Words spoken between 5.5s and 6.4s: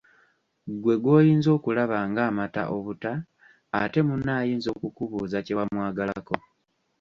wamwagalako.